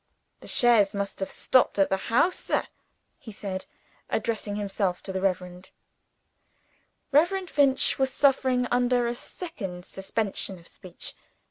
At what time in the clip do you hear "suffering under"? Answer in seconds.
8.11-9.05